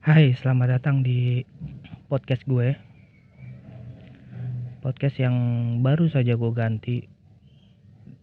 Hai, 0.00 0.32
selamat 0.32 0.80
datang 0.80 1.04
di 1.04 1.44
podcast 2.08 2.48
gue. 2.48 2.72
Podcast 4.80 5.20
yang 5.20 5.36
baru 5.84 6.08
saja 6.08 6.40
gue 6.40 6.52
ganti 6.56 7.04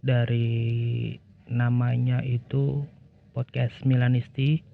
dari 0.01 1.13
namanya 1.45 2.25
itu 2.25 2.81
podcast 3.37 3.77
Milanisti. 3.85 4.65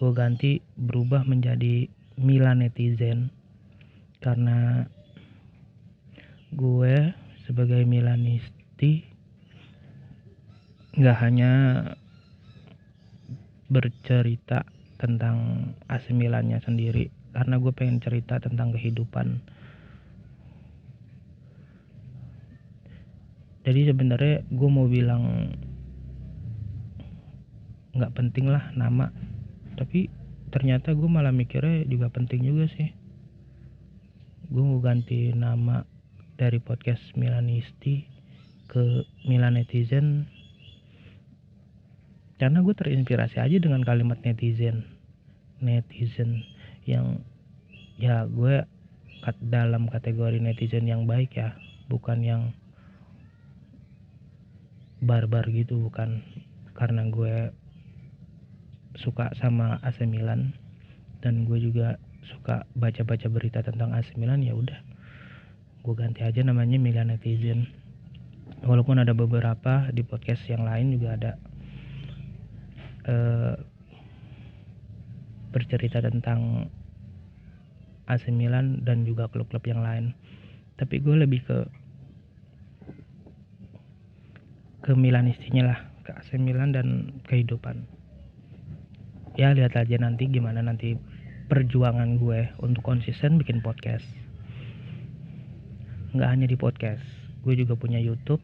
Gue 0.00 0.16
ganti 0.16 0.56
berubah 0.80 1.28
menjadi 1.28 1.84
Milan 2.16 2.64
Netizen 2.64 3.28
karena 4.24 4.88
gue 6.48 7.12
sebagai 7.44 7.84
Milanisti 7.84 9.04
nggak 10.96 11.18
hanya 11.20 11.52
bercerita 13.68 14.64
tentang 15.02 15.66
AC 15.90 16.14
Milannya 16.14 16.62
sendiri. 16.62 17.10
Karena 17.34 17.58
gue 17.58 17.74
pengen 17.74 17.98
cerita 17.98 18.38
tentang 18.38 18.70
kehidupan. 18.70 19.42
Jadi 23.66 23.80
sebenarnya 23.90 24.46
gue 24.46 24.70
mau 24.70 24.86
bilang 24.86 25.50
nggak 27.98 28.14
penting 28.14 28.46
lah 28.46 28.70
nama. 28.78 29.10
Tapi 29.74 30.06
ternyata 30.54 30.94
gue 30.94 31.10
malah 31.10 31.34
mikirnya 31.34 31.82
juga 31.90 32.06
penting 32.14 32.46
juga 32.46 32.70
sih. 32.70 32.94
Gue 34.46 34.62
mau 34.62 34.78
ganti 34.78 35.34
nama 35.34 35.82
dari 36.38 36.62
podcast 36.62 37.02
Milanisti 37.18 38.06
ke 38.70 39.02
Milan 39.26 39.58
Netizen. 39.58 40.30
Karena 42.36 42.58
gue 42.60 42.74
terinspirasi 42.74 43.38
aja 43.38 43.56
dengan 43.62 43.86
kalimat 43.86 44.18
netizen 44.26 44.91
netizen 45.62 46.42
yang 46.84 47.22
ya 47.96 48.26
gue 48.26 48.66
kat 49.22 49.36
dalam 49.38 49.86
kategori 49.86 50.42
netizen 50.42 50.90
yang 50.90 51.06
baik 51.06 51.38
ya 51.38 51.54
bukan 51.86 52.18
yang 52.20 52.42
barbar 55.02 55.46
gitu 55.48 55.78
bukan 55.78 56.22
karena 56.74 57.06
gue 57.08 57.54
suka 58.98 59.30
sama 59.38 59.78
AC 59.86 60.02
Milan 60.04 60.52
dan 61.22 61.46
gue 61.46 61.56
juga 61.62 61.96
suka 62.26 62.66
baca-baca 62.74 63.30
berita 63.30 63.62
tentang 63.62 63.94
AC 63.94 64.12
Milan 64.18 64.42
ya 64.42 64.52
udah 64.58 64.92
gue 65.82 65.94
ganti 65.98 66.22
aja 66.22 66.46
namanya 66.46 66.78
Milan 66.78 67.10
Netizen. 67.10 67.66
Walaupun 68.62 69.02
ada 69.02 69.10
beberapa 69.10 69.90
di 69.90 70.06
podcast 70.06 70.46
yang 70.46 70.62
lain 70.62 70.94
juga 70.94 71.18
ada. 71.18 71.32
Uh, 73.02 73.54
bercerita 75.52 76.00
tentang 76.00 76.72
AC 78.08 78.32
Milan 78.32 78.82
dan 78.82 79.04
juga 79.06 79.30
klub-klub 79.30 79.62
yang 79.68 79.84
lain. 79.84 80.16
Tapi 80.80 80.98
gue 80.98 81.14
lebih 81.14 81.44
ke 81.46 81.58
ke 84.82 84.92
Milanistinya 84.98 85.70
lah 85.70 85.78
ke 86.02 86.10
AC 86.10 86.34
Milan 86.40 86.74
dan 86.74 87.20
kehidupan. 87.30 87.86
Ya 89.38 89.54
lihat 89.54 89.78
aja 89.78 89.96
nanti 89.96 90.26
gimana 90.28 90.60
nanti 90.60 90.98
perjuangan 91.46 92.18
gue 92.18 92.50
untuk 92.58 92.82
konsisten 92.82 93.38
bikin 93.38 93.62
podcast. 93.62 94.04
Nggak 96.12 96.28
hanya 96.28 96.46
di 96.50 96.56
podcast 96.58 97.04
gue 97.42 97.54
juga 97.58 97.74
punya 97.78 97.98
YouTube. 98.02 98.42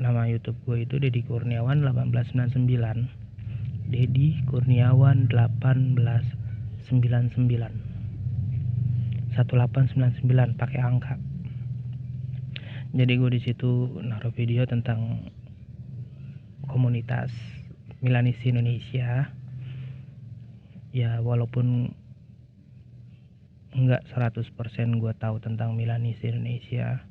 Nama 0.00 0.28
YouTube 0.30 0.56
gue 0.64 0.86
itu 0.88 0.96
Deddy 0.96 1.26
Kurniawan 1.26 1.82
1899 1.84 3.19
Dedi 3.90 4.38
Kurniawan 4.46 5.26
1899 5.26 6.86
1899 9.34 10.54
pakai 10.54 10.78
angka. 10.78 11.18
Jadi 12.94 13.12
gue 13.18 13.30
di 13.34 13.42
situ 13.42 13.98
naruh 13.98 14.30
video 14.30 14.62
tentang 14.62 15.26
komunitas 16.70 17.34
Milanisti 17.98 18.54
Indonesia. 18.54 19.34
Ya 20.94 21.18
walaupun 21.18 21.90
enggak 23.74 24.06
100% 24.06 24.54
gue 25.02 25.12
tahu 25.18 25.42
tentang 25.42 25.74
Milanisti 25.74 26.30
Indonesia 26.30 27.02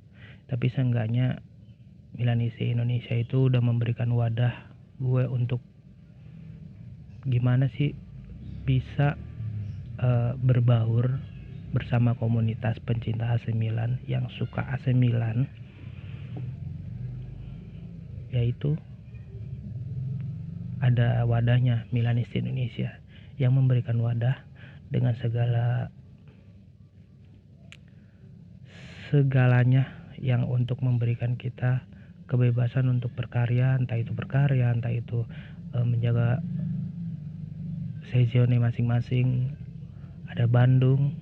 tapi 0.48 0.72
seenggaknya 0.72 1.44
Milanisti 2.16 2.72
Indonesia 2.72 3.20
itu 3.20 3.52
udah 3.52 3.60
memberikan 3.60 4.16
wadah 4.16 4.72
gue 5.00 5.28
untuk 5.28 5.60
gimana 7.28 7.68
sih 7.76 7.96
bisa 8.64 9.20
uh, 10.00 10.38
berbaur 10.40 11.20
bersama 11.76 12.16
komunitas 12.18 12.80
pencinta 12.82 13.36
AC 13.36 13.52
Milan 13.52 14.00
yang 14.08 14.28
suka 14.40 14.64
AC 14.64 14.94
Milan? 14.96 15.50
Yaitu 18.30 18.78
ada 20.80 21.28
wadahnya 21.28 21.90
Milanis 21.92 22.32
Indonesia 22.32 23.02
yang 23.36 23.56
memberikan 23.56 24.00
wadah 24.00 24.48
dengan 24.88 25.16
segala 25.20 25.92
segalanya 29.10 29.90
yang 30.22 30.46
untuk 30.46 30.84
memberikan 30.86 31.34
kita 31.36 31.84
kebebasan 32.30 32.86
untuk 32.92 33.10
berkarya 33.18 33.74
entah 33.74 33.98
itu 33.98 34.14
berkarya 34.14 34.70
entah 34.70 34.94
itu 34.94 35.26
e, 35.74 35.78
menjaga 35.82 36.44
sesione 38.10 38.58
masing-masing. 38.58 39.54
Ada 40.30 40.46
Bandung 40.46 41.18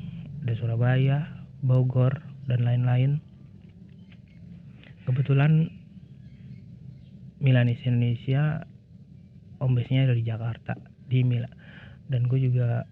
ada 0.47 0.55
Surabaya 0.55 1.17
Bogor 1.59 2.23
dan 2.47 2.63
lain-lain. 2.63 3.19
Kebetulan 5.03 5.67
Milanis 7.43 7.83
Indonesia 7.83 8.63
ombesnya 9.59 10.07
dari 10.07 10.23
Jakarta 10.23 10.79
di 11.11 11.27
Milan 11.27 11.51
dan 12.07 12.31
gue 12.31 12.39
juga 12.39 12.87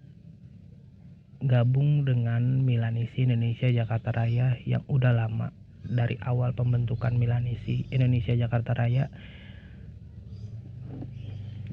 gabung 1.44 2.04
dengan 2.04 2.60
Milanisi 2.60 3.24
Indonesia 3.24 3.72
Jakarta 3.72 4.12
Raya 4.12 4.60
yang 4.68 4.84
udah 4.88 5.12
lama 5.16 5.52
dari 5.84 6.20
awal 6.20 6.52
pembentukan 6.52 7.16
Milanisi 7.16 7.88
Indonesia 7.88 8.36
Jakarta 8.36 8.76
Raya 8.76 9.08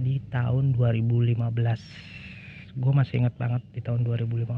di 0.03 0.19
tahun 0.28 0.75
2015 0.75 1.40
gue 2.75 2.91
masih 2.91 3.24
ingat 3.24 3.40
banget 3.40 3.64
di 3.72 3.80
tahun 3.80 4.03
2015 4.03 4.52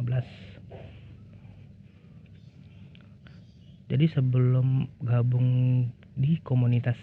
jadi 3.93 4.05
sebelum 4.09 4.89
gabung 5.05 5.85
di 6.17 6.41
komunitas 6.41 6.97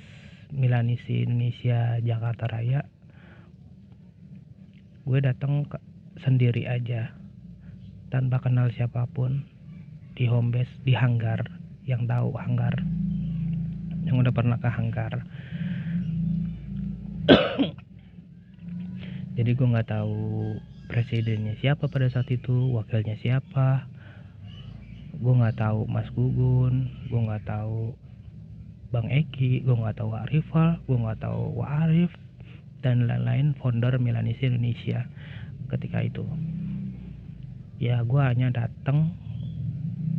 Milanisi 0.51 1.23
Indonesia 1.23 2.03
Jakarta 2.03 2.51
Raya 2.51 2.83
gue 5.07 5.19
datang 5.23 5.71
sendiri 6.19 6.67
aja 6.67 7.15
tanpa 8.11 8.43
kenal 8.43 8.75
siapa 8.75 9.07
pun 9.07 9.47
di 10.19 10.27
home 10.27 10.51
base 10.51 10.75
di 10.83 10.93
hanggar 10.99 11.47
yang 11.87 12.11
tahu 12.11 12.35
hanggar 12.35 12.75
yang 14.03 14.19
udah 14.19 14.35
pernah 14.35 14.59
ke 14.59 14.69
hanggar 14.69 15.23
jadi 19.33 19.57
gue 19.57 19.65
nggak 19.65 19.89
tahu 19.89 20.61
presidennya 20.93 21.57
siapa 21.65 21.89
pada 21.89 22.05
saat 22.13 22.29
itu 22.29 22.77
wakilnya 22.77 23.17
siapa. 23.25 23.89
Gue 25.17 25.33
nggak 25.33 25.57
tahu 25.57 25.89
Mas 25.89 26.09
Gugun 26.13 26.93
gue 27.09 27.21
nggak 27.21 27.49
tahu 27.49 27.97
Bang 28.93 29.09
Eki 29.09 29.65
gue 29.65 29.73
nggak 29.73 30.05
tahu 30.05 30.13
Arifal 30.13 30.81
gue 30.85 30.99
nggak 31.01 31.25
tahu 31.25 31.57
Wa 31.57 31.89
Arif 31.89 32.13
dan 32.85 33.09
lain-lain 33.09 33.57
founder 33.57 33.97
Milanisi 33.97 34.53
Indonesia 34.53 35.09
ketika 35.73 36.05
itu. 36.05 36.29
Ya 37.81 38.05
gue 38.05 38.21
hanya 38.21 38.53
datang 38.53 39.17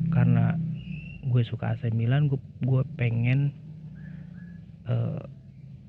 karena 0.10 0.58
gue 1.22 1.42
suka 1.46 1.78
AC 1.78 1.94
Milan 1.94 2.34
gue 2.34 2.42
gue 2.66 2.82
pengen 2.98 3.54
uh, 4.90 5.22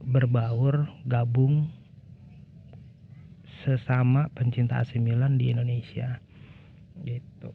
berbaur 0.05 0.93
gabung 1.09 1.73
sesama 3.65 4.29
pencinta 4.37 4.85
AC 4.85 5.01
Milan 5.01 5.41
di 5.41 5.49
Indonesia. 5.49 6.21
Gitu. 7.01 7.51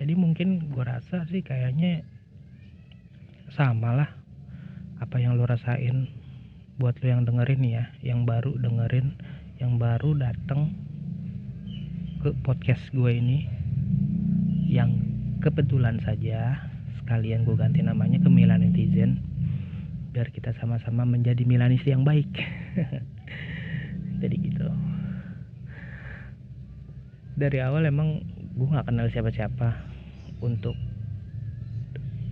Jadi 0.00 0.12
mungkin 0.16 0.72
gue 0.72 0.80
rasa 0.80 1.28
sih 1.28 1.44
kayaknya 1.44 2.08
sama 3.52 3.92
lah 3.92 4.10
apa 4.96 5.20
yang 5.20 5.36
lo 5.36 5.44
rasain 5.44 6.08
buat 6.80 6.96
lo 7.04 7.06
yang 7.12 7.28
dengerin 7.28 7.60
ya 7.60 7.84
yang 8.00 8.24
baru 8.24 8.56
dengerin 8.56 9.12
yang 9.60 9.76
baru 9.76 10.16
dateng 10.16 10.72
ke 12.24 12.32
podcast 12.40 12.80
gue 12.96 13.12
ini. 13.12 13.44
Yang 14.70 15.04
kebetulan 15.44 16.00
saja 16.00 16.64
sekalian 17.02 17.44
gue 17.44 17.58
ganti 17.60 17.84
namanya 17.84 18.22
ke 18.24 18.28
Milan 18.32 18.64
Netizen 18.64 19.20
biar 20.10 20.32
kita 20.32 20.56
sama-sama 20.58 21.04
menjadi 21.04 21.44
Milanis 21.44 21.84
yang 21.84 22.02
baik. 22.08 22.30
Jadi 24.20 24.36
gitu 24.40 24.89
dari 27.40 27.64
awal 27.64 27.88
emang 27.88 28.20
gue 28.52 28.68
nggak 28.68 28.92
kenal 28.92 29.08
siapa-siapa 29.08 29.72
untuk 30.44 30.76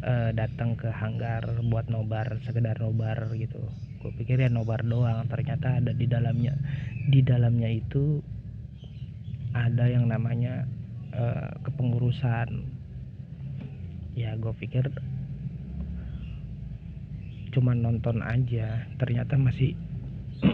uh, 0.04 0.30
datang 0.36 0.76
ke 0.76 0.92
hanggar 0.92 1.48
buat 1.64 1.88
nobar 1.88 2.36
sekedar 2.44 2.76
nobar 2.84 3.32
gitu. 3.32 3.64
Gue 4.04 4.12
pikir 4.20 4.44
ya 4.44 4.52
nobar 4.52 4.84
doang. 4.84 5.24
Ternyata 5.32 5.80
ada 5.80 5.96
di 5.96 6.04
dalamnya 6.04 6.52
di 7.08 7.24
dalamnya 7.24 7.72
itu 7.72 8.20
ada 9.56 9.88
yang 9.88 10.12
namanya 10.12 10.68
uh, 11.16 11.56
kepengurusan. 11.64 12.68
Ya 14.12 14.36
gue 14.36 14.52
pikir 14.60 14.92
cuma 17.56 17.72
nonton 17.72 18.20
aja. 18.20 18.84
Ternyata 19.00 19.40
masih 19.40 19.72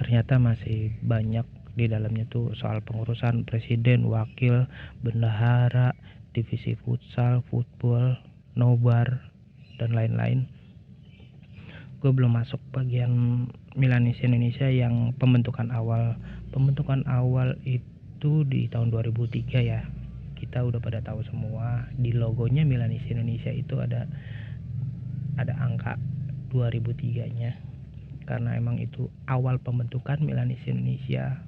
ternyata 0.00 0.40
masih 0.40 0.96
banyak 1.04 1.44
di 1.76 1.84
dalamnya 1.92 2.24
tuh 2.32 2.56
soal 2.56 2.80
pengurusan 2.80 3.44
presiden, 3.44 4.08
wakil, 4.08 4.64
bendahara, 5.04 5.92
divisi 6.32 6.72
futsal, 6.80 7.44
football, 7.52 8.16
nobar, 8.56 9.28
dan 9.76 9.92
lain-lain. 9.92 10.48
Gue 12.00 12.12
belum 12.16 12.32
masuk 12.32 12.60
bagian 12.72 13.44
Milanis 13.76 14.16
Indonesia 14.24 14.68
yang 14.72 15.12
pembentukan 15.20 15.68
awal. 15.68 16.16
Pembentukan 16.48 17.04
awal 17.04 17.60
itu 17.68 18.48
di 18.48 18.72
tahun 18.72 18.88
2003 18.88 19.60
ya. 19.60 19.84
Kita 20.36 20.64
udah 20.64 20.80
pada 20.80 21.04
tahu 21.04 21.24
semua 21.28 21.88
di 21.96 22.12
logonya 22.12 22.64
Milanis 22.64 23.04
Indonesia 23.08 23.52
itu 23.52 23.80
ada 23.80 24.08
ada 25.36 25.52
angka 25.60 26.00
2003-nya 26.52 27.52
karena 28.24 28.56
emang 28.58 28.80
itu 28.80 29.12
awal 29.28 29.60
pembentukan 29.60 30.18
Milanis 30.24 30.60
Indonesia 30.64 31.44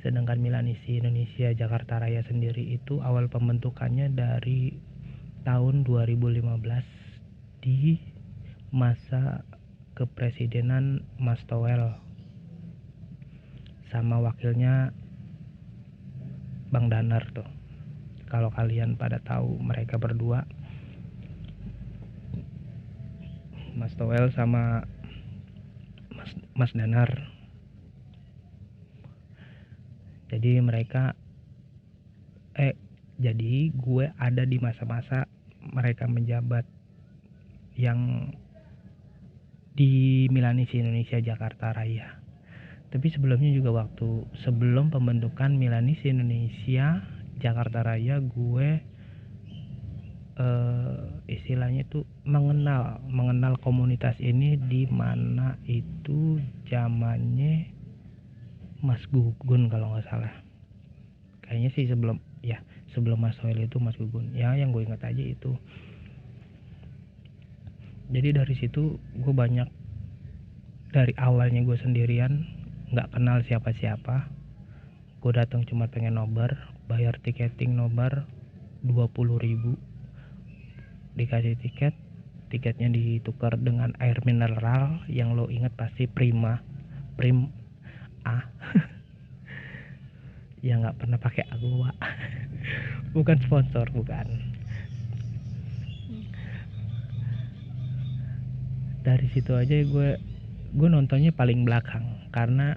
sedangkan 0.00 0.40
Milanisi 0.40 0.96
Indonesia 0.96 1.52
Jakarta 1.52 2.00
Raya 2.00 2.24
sendiri 2.24 2.72
itu 2.72 3.04
awal 3.04 3.28
pembentukannya 3.28 4.08
dari 4.12 4.80
tahun 5.44 5.84
2015 5.84 6.40
di 7.60 8.00
masa 8.72 9.44
kepresidenan 9.92 11.04
Mas 11.20 11.44
Towel 11.44 12.00
sama 13.92 14.22
wakilnya 14.24 14.96
Bang 16.72 16.88
Danar 16.88 17.28
tuh. 17.36 17.48
Kalau 18.30 18.48
kalian 18.54 18.94
pada 18.94 19.18
tahu 19.20 19.58
mereka 19.58 19.98
berdua 19.98 20.46
Mas 23.74 23.92
Towel 23.98 24.30
sama 24.32 24.86
Mas, 26.14 26.30
Mas 26.54 26.72
Danar 26.72 27.39
jadi 30.30 30.62
mereka 30.62 31.18
eh 32.54 32.78
jadi 33.18 33.68
gue 33.74 34.14
ada 34.16 34.46
di 34.46 34.56
masa-masa 34.62 35.26
mereka 35.60 36.06
menjabat 36.06 36.64
yang 37.76 38.32
di 39.76 40.26
Milanisi 40.32 40.80
Indonesia 40.80 41.20
Jakarta 41.20 41.72
Raya. 41.76 42.20
Tapi 42.90 43.06
sebelumnya 43.12 43.54
juga 43.54 43.86
waktu 43.86 44.26
sebelum 44.42 44.90
pembentukan 44.90 45.54
Milanisi 45.54 46.10
Indonesia 46.10 47.04
Jakarta 47.38 47.86
Raya 47.86 48.18
gue 48.18 48.68
uh, 50.40 50.98
istilahnya 51.30 51.86
itu 51.86 52.02
mengenal 52.26 52.98
mengenal 53.06 53.60
komunitas 53.62 54.18
ini 54.18 54.58
di 54.58 54.90
mana 54.90 55.54
itu 55.68 56.42
zamannya 56.66 57.79
Mas 58.80 59.04
Gugun 59.12 59.68
kalau 59.68 59.92
nggak 59.92 60.08
salah. 60.08 60.32
Kayaknya 61.44 61.70
sih 61.76 61.84
sebelum 61.88 62.16
ya 62.40 62.64
sebelum 62.96 63.20
Mas 63.20 63.36
Soel 63.38 63.60
itu 63.60 63.76
Mas 63.76 63.96
Gugun. 64.00 64.32
Ya 64.32 64.56
yang 64.56 64.72
gue 64.72 64.84
ingat 64.84 65.04
aja 65.04 65.20
itu. 65.20 65.56
Jadi 68.10 68.34
dari 68.34 68.54
situ 68.58 68.98
gue 68.98 69.34
banyak 69.34 69.68
dari 70.90 71.14
awalnya 71.14 71.62
gue 71.62 71.78
sendirian 71.78 72.48
nggak 72.90 73.14
kenal 73.14 73.44
siapa-siapa. 73.46 74.32
Gue 75.20 75.32
datang 75.36 75.68
cuma 75.68 75.86
pengen 75.92 76.16
nobar 76.16 76.74
bayar 76.88 77.20
tiketing 77.22 77.76
nobar 77.76 78.26
20 78.82 79.14
ribu. 79.38 79.76
Dikasih 81.14 81.60
tiket 81.60 81.94
tiketnya 82.50 82.90
ditukar 82.90 83.54
dengan 83.62 83.94
air 84.02 84.18
mineral 84.26 85.06
yang 85.06 85.38
lo 85.38 85.46
ingat 85.46 85.76
pasti 85.78 86.10
prima. 86.10 86.66
Prim 87.14 87.59
A. 88.26 88.38
Ya 90.60 90.76
nggak 90.76 91.00
pernah 91.00 91.16
pakai 91.16 91.48
aqua 91.48 91.88
bukan 93.16 93.40
sponsor 93.48 93.88
bukan. 93.96 94.28
Dari 99.00 99.24
situ 99.32 99.56
aja 99.56 99.72
gue 99.72 100.20
gue 100.76 100.88
nontonnya 100.92 101.32
paling 101.32 101.64
belakang. 101.64 102.28
Karena 102.28 102.76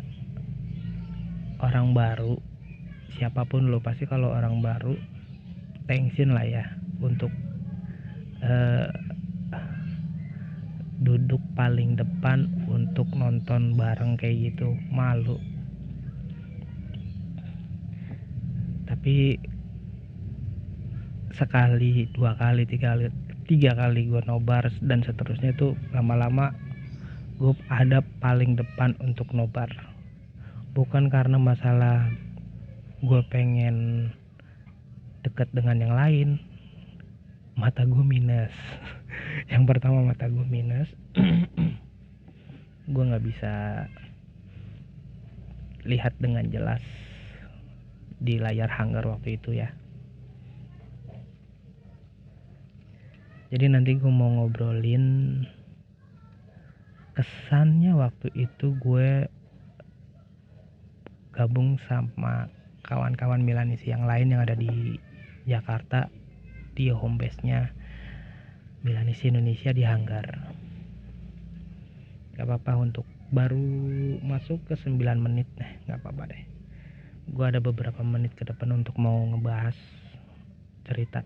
orang 1.59 1.91
baru 1.91 2.39
siapa 3.19 3.43
pun 3.43 3.67
lo 3.67 3.83
pasti 3.83 4.07
kalau 4.07 4.31
orang 4.31 4.63
baru 4.63 4.95
tensin 5.83 6.31
lah 6.31 6.47
ya 6.47 6.65
untuk 7.03 7.29
uh, 8.39 8.87
duduk 11.13 11.37
paling 11.53 11.93
depan 11.93 12.49
untuk 12.65 13.05
nonton 13.13 13.77
bareng 13.77 14.17
kayak 14.17 14.49
gitu 14.49 14.73
malu. 14.89 15.37
Tapi 18.89 19.37
sekali 21.37 22.09
dua 22.17 22.33
kali 22.33 22.65
tiga 22.65 22.97
kali 22.97 23.13
tiga 23.45 23.77
kali 23.77 24.09
gue 24.09 24.25
nobar 24.25 24.73
dan 24.81 25.05
seterusnya 25.05 25.53
itu 25.53 25.77
lama-lama 25.93 26.49
gue 27.37 27.53
ada 27.69 28.01
paling 28.17 28.57
depan 28.57 28.97
untuk 28.97 29.29
nobar. 29.37 29.69
Bukan 30.73 31.13
karena 31.13 31.37
masalah 31.37 32.09
gue 33.05 33.21
pengen 33.29 34.09
deket 35.21 35.53
dengan 35.53 35.77
yang 35.77 35.93
lain 35.93 36.41
mata 37.53 37.85
gue 37.85 38.03
minus. 38.03 38.53
Yang 39.51 39.63
pertama 39.69 40.01
mata 40.01 40.25
gue 40.29 40.45
minus. 40.45 40.89
Gue 42.83 43.03
nggak 43.07 43.23
bisa 43.23 43.87
lihat 45.87 46.11
dengan 46.19 46.43
jelas 46.51 46.83
di 48.19 48.35
layar 48.39 48.67
hanggar 48.67 49.07
waktu 49.07 49.39
itu 49.39 49.55
ya. 49.55 49.71
Jadi 53.53 53.71
nanti 53.71 53.95
gue 53.95 54.09
mau 54.09 54.27
ngobrolin 54.33 55.39
kesannya 57.13 57.93
waktu 57.93 58.33
itu 58.33 58.73
gue 58.81 59.29
gabung 61.31 61.77
sama 61.85 62.49
kawan-kawan 62.83 63.45
Milanisi 63.45 63.93
yang 63.93 64.09
lain 64.09 64.33
yang 64.33 64.41
ada 64.41 64.57
di 64.57 64.97
Jakarta 65.45 66.09
di 66.73 66.89
home 66.89 67.21
base 67.21 67.39
nya 67.45 67.71
Milanisi 68.83 69.31
Indonesia 69.31 69.71
di 69.71 69.87
hanggar. 69.87 70.51
Gak 72.35 72.43
apa-apa 72.43 72.83
untuk 72.83 73.07
baru 73.31 73.63
masuk 74.19 74.67
ke 74.67 74.75
9 74.75 74.99
menit. 75.23 75.47
Deh 75.55 75.71
gak 75.87 76.03
apa-apa 76.03 76.35
deh. 76.35 76.43
Gue 77.31 77.45
ada 77.47 77.63
beberapa 77.63 78.03
menit 78.03 78.35
ke 78.35 78.43
depan 78.43 78.75
untuk 78.75 78.99
mau 78.99 79.23
ngebahas 79.23 79.77
cerita. 80.83 81.23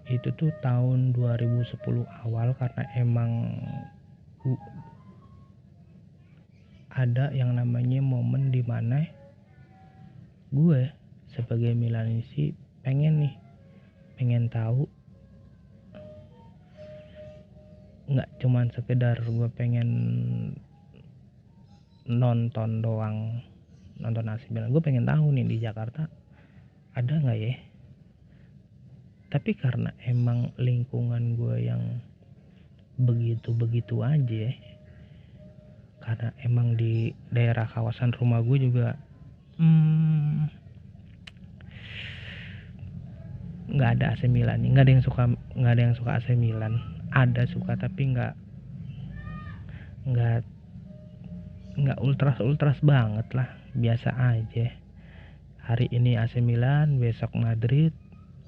itu 0.08 0.28
tuh 0.38 0.52
tahun 0.64 1.12
2010 1.12 1.76
awal 2.24 2.54
karena 2.56 2.84
emang 2.96 3.32
ada 6.92 7.32
yang 7.32 7.56
namanya 7.56 8.04
momen 8.04 8.52
di 8.52 8.60
mana 8.60 9.08
gue 10.52 10.92
sebagai 11.32 11.72
Milanisi 11.72 12.52
pengen 12.84 13.24
nih 13.24 13.34
pengen 14.20 14.52
tahu. 14.52 14.84
Nggak 18.12 18.28
cuman 18.44 18.68
sekedar 18.76 19.16
gue 19.24 19.48
pengen 19.56 19.88
nonton 22.04 22.84
doang 22.84 23.40
nonton 23.96 24.28
AC 24.28 24.52
Milan. 24.52 24.74
Gue 24.74 24.84
pengen 24.84 25.08
tahu 25.08 25.32
nih 25.32 25.48
di 25.48 25.56
Jakarta 25.64 26.04
ada 26.92 27.14
nggak 27.16 27.38
ya? 27.40 27.54
Tapi 29.32 29.56
karena 29.56 29.96
emang 30.04 30.52
lingkungan 30.60 31.40
gue 31.40 31.56
yang 31.64 32.04
begitu-begitu 33.00 34.04
aja 34.04 34.52
karena 36.02 36.34
emang 36.42 36.74
di 36.74 37.14
daerah 37.30 37.70
kawasan 37.70 38.10
rumah 38.18 38.42
gue 38.42 38.58
juga 38.58 38.98
hmm, 39.56 40.50
nggak 43.72 43.88
hmm, 43.88 43.96
ada 44.02 44.06
AC 44.12 44.26
Milan 44.26 44.66
nggak 44.66 44.84
ada 44.84 44.92
yang 44.92 45.06
suka 45.06 45.22
nggak 45.56 45.72
ada 45.78 45.82
yang 45.82 45.96
suka 45.96 46.10
AC 46.18 46.28
Milan. 46.36 46.74
Ada 47.12 47.44
suka 47.52 47.76
tapi 47.76 48.16
nggak 48.16 48.34
nggak 50.08 50.40
nggak 51.72 51.98
ultras 52.00 52.38
ultras 52.40 52.78
banget 52.80 53.28
lah. 53.36 53.48
Biasa 53.76 54.10
aja. 54.12 54.68
Hari 55.62 55.92
ini 55.92 56.18
AC 56.18 56.40
Milan 56.40 56.98
besok 56.98 57.36
Madrid 57.36 57.94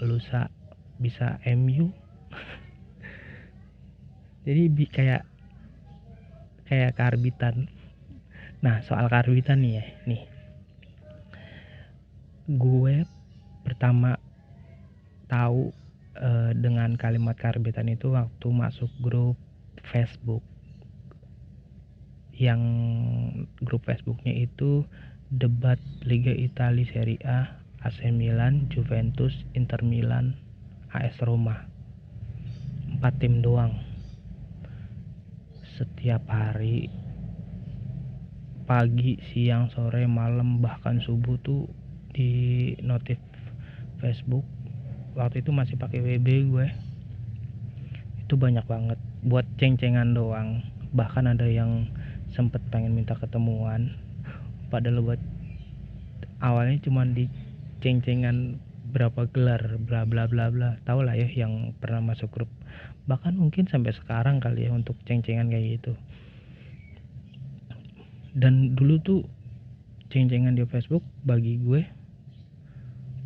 lusa 0.02 0.50
bisa 0.98 1.38
MU 1.54 1.94
jadi 4.46 4.62
bi 4.70 4.86
kayak 4.90 5.22
kayak 6.64 6.96
karbitan 6.96 7.68
nah 8.64 8.80
soal 8.88 9.12
karbitan 9.12 9.60
nih 9.60 9.72
ya 9.76 9.84
nih. 10.08 10.22
Gue 12.48 13.04
pertama 13.64 14.16
tahu 15.28 15.72
uh, 16.16 16.52
dengan 16.56 16.96
kalimat 16.96 17.36
karbitan 17.36 17.92
itu 17.92 18.12
waktu 18.12 18.48
masuk 18.48 18.88
grup 19.04 19.36
Facebook. 19.92 20.40
Yang 22.34 22.62
grup 23.62 23.84
Facebooknya 23.86 24.32
itu 24.32 24.82
debat 25.28 25.78
Liga 26.02 26.32
Italia 26.32 26.88
Serie 26.88 27.20
A 27.22 27.60
AC 27.84 28.00
Milan, 28.10 28.72
Juventus, 28.72 29.36
Inter 29.52 29.84
Milan, 29.84 30.40
AS 30.88 31.20
Roma. 31.20 31.68
Empat 32.96 33.20
tim 33.20 33.44
doang 33.44 33.93
setiap 35.74 36.22
hari. 36.30 36.86
Pagi, 38.64 39.20
siang, 39.30 39.68
sore, 39.74 40.08
malam 40.08 40.64
bahkan 40.64 41.02
subuh 41.02 41.36
tuh 41.42 41.68
di 42.14 42.72
notif 42.80 43.20
Facebook. 44.00 44.46
Waktu 45.18 45.44
itu 45.44 45.50
masih 45.52 45.76
pakai 45.76 46.00
WB 46.00 46.28
gue. 46.48 46.66
Itu 48.24 48.40
banyak 48.40 48.64
banget. 48.64 48.98
Buat 49.26 49.44
ceng-cengan 49.60 50.16
doang. 50.16 50.64
Bahkan 50.94 51.28
ada 51.28 51.44
yang 51.44 51.90
sempet 52.32 52.62
pengen 52.72 52.96
minta 52.96 53.18
ketemuan. 53.18 53.94
Padahal 54.72 55.04
buat 55.04 55.20
awalnya 56.40 56.80
cuma 56.80 57.04
di 57.04 57.28
ceng-cengan 57.84 58.58
berapa 58.94 59.26
gelar 59.28 59.76
bla 59.82 60.08
bla 60.08 60.24
bla 60.30 60.48
bla. 60.48 60.80
Tau 60.88 61.04
lah 61.04 61.18
ya 61.18 61.28
yang 61.28 61.76
pernah 61.82 62.00
masuk 62.00 62.32
grup 62.32 62.50
bahkan 63.04 63.36
mungkin 63.36 63.68
sampai 63.68 63.92
sekarang 63.92 64.40
kali 64.40 64.64
ya 64.64 64.72
untuk 64.72 64.96
ceng-cengan 65.04 65.52
kayak 65.52 65.80
gitu. 65.80 65.92
Dan 68.32 68.72
dulu 68.74 68.96
tuh 69.04 69.20
ceng-cengan 70.08 70.56
di 70.56 70.64
Facebook 70.64 71.04
bagi 71.22 71.60
gue 71.60 71.84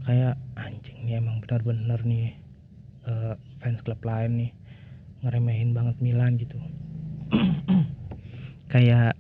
kayak 0.09 0.41
anjing 0.57 1.05
nih 1.05 1.21
emang 1.21 1.45
benar-benar 1.45 2.01
nih 2.03 2.33
uh, 3.05 3.37
fans 3.61 3.79
klub 3.85 4.01
lain 4.03 4.41
nih 4.41 4.51
ngeremehin 5.23 5.77
banget 5.77 5.97
Milan 6.03 6.39
gitu. 6.41 6.57
Kayak 8.73 9.17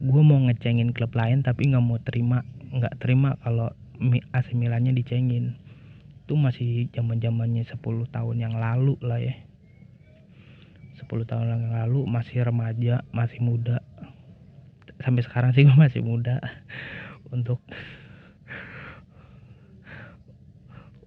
gue 0.00 0.22
mau 0.22 0.38
ngecengin 0.48 0.96
klub 0.96 1.12
lain 1.12 1.44
tapi 1.44 1.68
nggak 1.68 1.84
mau 1.84 1.98
terima 2.00 2.40
nggak 2.72 3.04
terima 3.04 3.36
kalau 3.44 3.68
AC 4.32 4.56
Milannya 4.56 4.96
dicengin. 4.96 5.60
Itu 6.24 6.40
masih 6.40 6.88
zaman 6.96 7.20
zamannya 7.20 7.68
10 7.68 7.84
tahun 7.84 8.36
yang 8.40 8.56
lalu 8.56 8.96
lah 9.04 9.20
ya 9.20 9.43
10 11.04 11.28
tahun 11.28 11.46
yang 11.52 11.64
lalu 11.84 12.08
masih 12.08 12.40
remaja 12.40 13.04
masih 13.12 13.44
muda. 13.44 13.84
Sampai 15.04 15.20
sekarang 15.20 15.52
sih 15.52 15.68
gue 15.68 15.76
masih 15.76 16.00
muda. 16.00 16.40
Untuk 17.28 17.60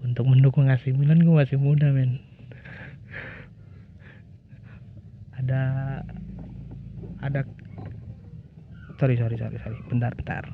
untuk 0.05 0.25
mendukung 0.29 0.69
AC 0.69 0.93
Milan 0.93 1.25
gue 1.25 1.33
masih 1.33 1.57
muda 1.57 1.89
men. 1.89 2.21
Ada 5.41 5.61
ada 7.25 7.41
sorry 9.01 9.17
sorry 9.17 9.35
sorry 9.41 9.57
sorry. 9.57 9.77
Bentar 9.89 10.13
bentar. 10.13 10.45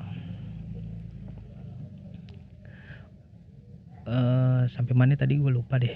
Uh, 4.04 4.68
sampai 4.72 4.92
mana 4.96 5.16
tadi 5.16 5.36
gue 5.36 5.52
lupa 5.52 5.76
deh. 5.76 5.92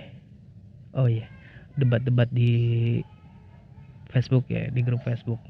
Oh 0.93 1.09
iya 1.09 1.39
debat-debat 1.79 2.27
di 2.35 2.51
Facebook 4.09 4.49
ya 4.49 4.69
di 4.73 4.81
grup 4.81 5.05
Facebook. 5.05 5.41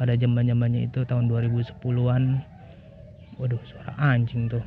Pada 0.00 0.16
zaman 0.16 0.48
zamannya 0.48 0.88
itu 0.88 1.04
tahun 1.04 1.28
2010-an 1.28 2.40
waduh 3.36 3.60
suara 3.68 3.92
anjing 3.96 4.48
tuh. 4.48 4.64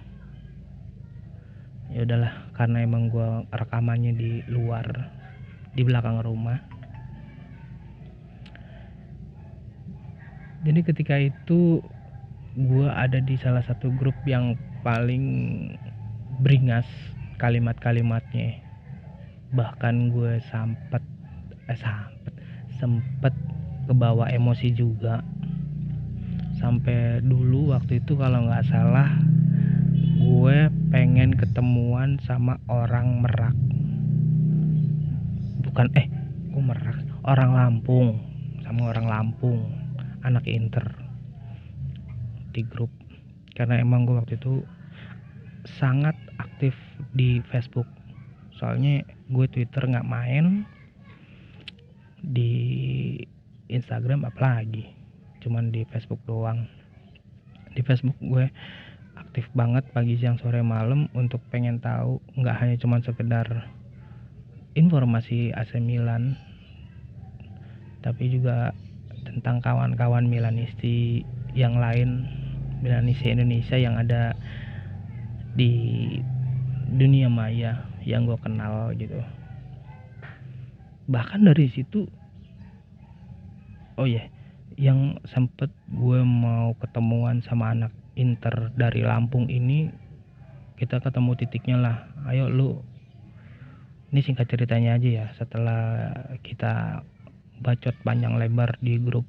Ya 1.93 2.05
udahlah 2.09 2.33
karena 2.57 2.85
emang 2.85 3.13
gue 3.13 3.29
rekamannya 3.53 4.13
di 4.17 4.31
luar 4.49 4.85
di 5.77 5.81
belakang 5.85 6.21
rumah. 6.21 6.57
Jadi 10.63 10.79
ketika 10.81 11.19
itu 11.19 11.83
gue 12.55 12.87
ada 12.87 13.19
di 13.19 13.35
salah 13.35 13.61
satu 13.65 13.91
grup 13.93 14.15
yang 14.25 14.55
paling 14.85 15.25
beringas 16.41 16.85
kalimat-kalimatnya. 17.37 18.61
Bahkan 19.53 20.13
gue 20.13 20.39
sempet 20.49 21.03
eh 21.69 21.77
sempet 22.77 23.33
kebawa 23.85 24.31
emosi 24.31 24.73
juga. 24.73 25.21
Sampai 26.57 27.19
dulu 27.19 27.75
waktu 27.75 27.99
itu 27.99 28.15
kalau 28.15 28.47
nggak 28.47 28.65
salah 28.71 29.09
gue 30.23 30.71
pengen 30.93 31.35
ketemuan 31.35 32.15
sama 32.23 32.55
orang 32.71 33.19
Merak. 33.19 33.57
Bukan 35.67 35.87
eh 35.99 36.07
gue 36.53 36.63
Merak? 36.63 37.03
Orang 37.27 37.51
Lampung 37.55 38.19
sama 38.63 38.95
orang 38.95 39.07
Lampung 39.11 39.67
anak 40.23 40.47
inter 40.47 40.85
di 42.55 42.63
grup. 42.63 42.89
Karena 43.53 43.81
emang 43.81 44.07
gue 44.07 44.15
waktu 44.15 44.39
itu 44.39 44.63
sangat 45.67 46.15
aktif 46.39 46.75
di 47.11 47.43
Facebook. 47.51 47.87
Soalnya 48.55 49.03
gue 49.27 49.45
Twitter 49.51 49.83
nggak 49.83 50.07
main 50.07 50.63
di 52.23 52.51
Instagram 53.67 54.23
apalagi? 54.23 54.87
Cuman 55.43 55.69
di 55.69 55.83
Facebook 55.91 56.23
doang. 56.23 56.65
Di 57.75 57.83
Facebook 57.83 58.15
gue 58.23 58.47
aktif 59.19 59.45
banget 59.53 59.85
pagi 59.93 60.17
siang 60.17 60.39
sore 60.41 60.61
malam 60.65 61.09
untuk 61.13 61.41
pengen 61.53 61.77
tahu 61.77 62.17
nggak 62.37 62.57
hanya 62.57 62.75
cuman 62.81 63.01
sekedar 63.05 63.69
informasi 64.73 65.53
AC 65.53 65.77
Milan 65.77 66.37
tapi 68.01 68.29
juga 68.33 68.73
tentang 69.23 69.61
kawan-kawan 69.61 70.25
Milanisti 70.25 71.23
yang 71.53 71.77
lain 71.77 72.25
Milanisti 72.81 73.31
Indonesia 73.31 73.77
yang 73.77 73.95
ada 73.95 74.33
di 75.53 76.17
dunia 76.93 77.29
maya 77.29 77.85
yang 78.03 78.25
gue 78.27 78.37
kenal 78.41 78.91
gitu 78.97 79.21
bahkan 81.09 81.43
dari 81.43 81.67
situ 81.71 82.07
oh 83.99 84.07
ya 84.07 84.23
yeah, 84.23 84.25
yang 84.77 85.21
sempet 85.29 85.69
gue 85.91 86.19
mau 86.25 86.73
ketemuan 86.81 87.45
sama 87.45 87.73
anak 87.73 87.93
inter 88.17 88.73
dari 88.73 89.05
Lampung 89.05 89.49
ini 89.49 89.89
kita 90.77 90.99
ketemu 91.01 91.31
titiknya 91.37 91.77
lah. 91.77 91.97
Ayo 92.27 92.49
lu 92.49 92.81
ini 94.13 94.21
singkat 94.21 94.45
ceritanya 94.45 94.97
aja 94.97 95.09
ya 95.09 95.25
setelah 95.37 95.81
kita 96.45 97.01
bacot 97.61 97.95
panjang 98.05 98.37
lebar 98.37 98.77
di 98.81 98.97
grup. 99.01 99.25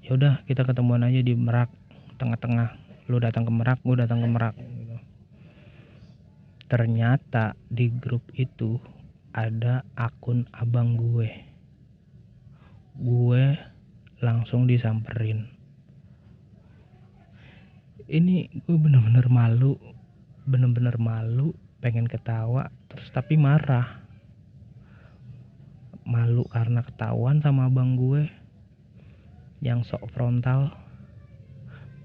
Ya 0.00 0.16
udah 0.16 0.42
kita 0.48 0.66
ketemuan 0.66 1.06
aja 1.06 1.20
di 1.22 1.38
Merak 1.38 1.70
tengah-tengah. 2.18 2.76
Lu 3.06 3.22
datang 3.22 3.46
ke 3.46 3.52
Merak 3.52 3.78
gue 3.84 3.94
datang 3.94 4.24
ke 4.24 4.28
Merak. 4.28 4.56
Ternyata 6.70 7.58
di 7.66 7.90
grup 7.90 8.22
itu 8.38 8.78
ada 9.34 9.82
akun 9.98 10.46
abang 10.54 10.94
gue. 10.94 11.26
Gue 12.94 13.58
langsung 14.22 14.70
disamperin. 14.70 15.50
Ini 18.06 18.46
gue 18.70 18.78
bener-bener 18.78 19.26
malu 19.26 19.74
bener-bener 20.46 20.98
malu 20.98 21.54
pengen 21.82 22.06
ketawa 22.06 22.70
terus 22.86 23.10
tapi 23.10 23.34
marah. 23.34 24.06
Malu 26.06 26.46
karena 26.54 26.86
ketahuan 26.86 27.42
sama 27.42 27.66
abang 27.66 27.98
gue 27.98 28.30
yang 29.58 29.82
sok 29.82 30.06
frontal. 30.14 30.70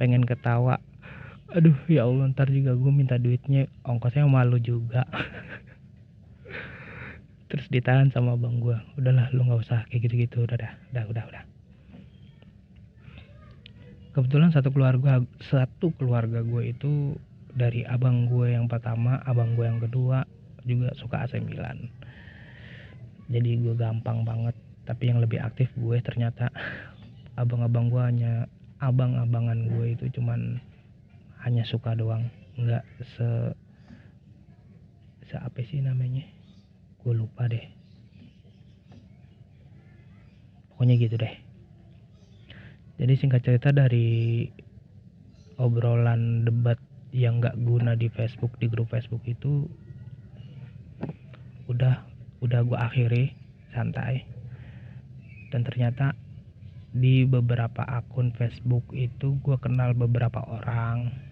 Pengen 0.01 0.25
ketawa 0.25 0.81
aduh 1.55 1.79
ya 1.88 2.03
Allah 2.03 2.35
ntar 2.35 2.51
juga 2.51 2.75
gue 2.75 2.91
minta 2.91 3.15
duitnya. 3.15 3.71
Ongkosnya 3.88 4.27
malu 4.27 4.59
juga. 4.59 5.07
Terus 7.50 7.71
ditahan 7.71 8.12
sama 8.12 8.35
bang 8.35 8.59
gue 8.59 8.75
udahlah 9.00 9.31
lu 9.31 9.47
nggak 9.47 9.63
usah 9.63 9.88
kayak 9.88 10.12
gitu 10.12 10.27
gitu 10.27 10.38
udah 10.43 10.59
dah 10.59 10.74
udah 10.91 11.03
udah 11.07 11.24
udah. 11.31 11.43
Kebetulan 14.12 14.51
satu 14.51 14.75
keluarga 14.75 15.24
satu 15.39 15.95
keluarga 15.95 16.43
gue 16.43 16.75
itu 16.75 17.15
dari 17.55 17.88
abang 17.88 18.27
gue 18.27 18.51
yang 18.51 18.67
pertama 18.67 19.24
abang 19.24 19.55
gue 19.55 19.63
yang 19.63 19.79
kedua 19.79 20.27
juga 20.67 20.91
suka 21.00 21.24
AC 21.24 21.39
Milan. 21.39 21.88
Jadi 23.31 23.63
gue 23.63 23.74
gampang 23.79 24.27
banget. 24.27 24.59
Tapi 24.83 25.09
yang 25.09 25.24
lebih 25.24 25.39
aktif 25.39 25.71
gue 25.79 26.03
ternyata. 26.03 26.51
Abang-abang 27.39 27.88
gue 27.88 28.03
hanya 28.03 28.33
abang-abangan 28.79 29.71
gue 29.71 29.95
itu 29.95 30.19
cuman 30.19 30.59
hanya 31.45 31.61
suka 31.69 31.93
doang. 31.93 32.25
Nggak 32.57 32.81
se 33.13 33.29
se 35.29 35.35
apa 35.37 35.61
sih 35.61 35.79
namanya? 35.79 36.25
Gue 37.05 37.13
lupa 37.13 37.45
deh. 37.45 37.61
Pokoknya 40.73 40.97
gitu 40.97 41.21
deh. 41.21 41.35
Jadi 42.97 43.13
singkat 43.19 43.45
cerita 43.45 43.69
dari 43.69 44.49
obrolan 45.61 46.43
debat 46.43 46.79
yang 47.15 47.39
gak 47.39 47.55
guna 47.63 47.95
di 47.95 48.11
Facebook 48.11 48.59
di 48.59 48.67
grup 48.67 48.91
Facebook 48.91 49.23
itu 49.23 49.71
udah 51.71 52.03
udah 52.43 52.59
gue 52.65 52.77
akhiri 52.79 53.23
santai. 53.71 54.27
Dan 55.53 55.63
ternyata 55.63 56.12
di 56.95 57.27
beberapa 57.27 57.84
akun 57.84 58.31
Facebook 58.36 58.88
itu 58.95 59.36
gue 59.43 59.58
kenal 59.60 59.91
beberapa 59.95 60.39
orang 60.43 61.24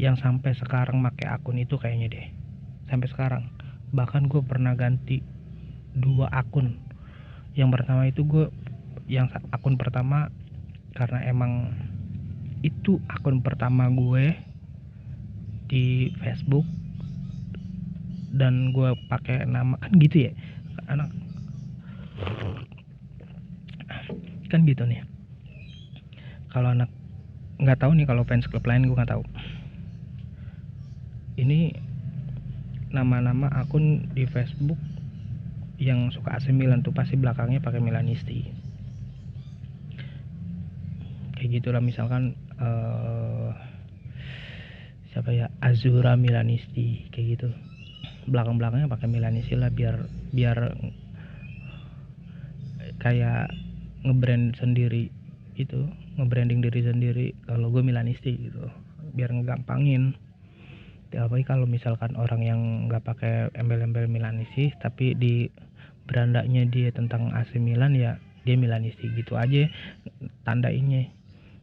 yang 0.00 0.16
sampai 0.16 0.56
sekarang 0.56 1.04
pakai 1.04 1.28
akun 1.28 1.60
itu 1.60 1.76
kayaknya 1.76 2.08
deh. 2.08 2.26
Sampai 2.88 3.12
sekarang. 3.12 3.52
Bahkan 3.92 4.32
gue 4.32 4.40
pernah 4.40 4.72
ganti 4.72 5.20
dua 5.92 6.32
akun. 6.32 6.80
Yang 7.52 7.70
pertama 7.76 8.08
itu 8.08 8.24
gue 8.24 8.48
yang 9.12 9.28
akun 9.52 9.76
pertama 9.76 10.32
karena 10.96 11.20
emang 11.28 11.76
itu 12.64 12.96
akun 13.12 13.44
pertama 13.44 13.92
gue 13.92 14.32
di 15.68 16.16
Facebook. 16.24 16.64
Dan 18.32 18.72
gue 18.72 18.96
pakai 19.12 19.44
nama 19.44 19.76
kan 19.76 19.92
gitu 20.00 20.16
ya? 20.24 20.32
Anak 20.88 21.12
kan 24.48 24.64
gitu 24.64 24.88
nih. 24.88 25.04
Kalau 26.48 26.72
anak 26.72 26.88
nggak 27.60 27.84
tahu 27.84 27.92
nih 27.92 28.08
kalau 28.08 28.24
fans 28.24 28.48
klub 28.48 28.64
lain 28.64 28.88
gue 28.88 28.96
nggak 28.96 29.12
tahu 29.12 29.20
ini 31.40 31.72
nama-nama 32.92 33.48
akun 33.56 34.12
di 34.12 34.28
Facebook 34.28 34.78
yang 35.80 36.12
suka 36.12 36.36
AC 36.36 36.52
Milan 36.52 36.84
tuh 36.84 36.92
pasti 36.92 37.16
belakangnya 37.16 37.64
pakai 37.64 37.80
Milanisti 37.80 38.60
kayak 41.40 41.64
gitulah 41.64 41.80
misalkan 41.80 42.36
uh, 42.60 43.56
siapa 45.08 45.32
ya? 45.32 45.48
Azura 45.64 46.20
Milanisti 46.20 47.08
kayak 47.08 47.26
gitu. 47.32 47.48
Belakang 48.28 48.60
belakangnya 48.60 48.92
pakai 48.92 49.08
Milanisti 49.08 49.56
lah 49.56 49.72
biar 49.72 50.04
biar 50.36 50.76
kayak 53.00 53.48
ngebrand 54.04 54.52
sendiri 54.60 55.08
itu 55.56 55.88
ngebranding 56.20 56.60
diri 56.60 56.80
sendiri. 56.84 57.26
Kalau 57.48 57.72
gue 57.72 57.80
Milanisti 57.80 58.36
gitu 58.36 58.68
biar 59.16 59.32
ngegampangin 59.32 60.14
apalagi 61.14 61.46
kalau 61.46 61.66
misalkan 61.66 62.14
orang 62.14 62.42
yang 62.42 62.60
nggak 62.86 63.02
pakai 63.02 63.50
embel-embel 63.58 64.06
Milanisti 64.06 64.70
tapi 64.78 65.18
di 65.18 65.50
berandanya 66.06 66.66
dia 66.66 66.94
tentang 66.94 67.34
AC 67.34 67.58
Milan 67.58 67.98
ya 67.98 68.18
dia 68.46 68.54
Milanisti 68.54 69.10
gitu 69.14 69.34
aja 69.34 69.66
tanda 70.46 70.70
ini 70.70 71.10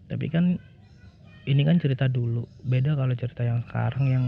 tapi 0.07 0.31
kan 0.31 0.59
ini 1.47 1.63
kan 1.63 1.79
cerita 1.79 2.11
dulu. 2.11 2.43
Beda 2.67 2.93
kalau 2.99 3.15
cerita 3.15 3.47
yang 3.47 3.63
sekarang 3.63 4.05
yang 4.11 4.25